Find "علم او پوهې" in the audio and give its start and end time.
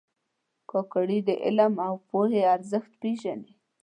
1.45-2.41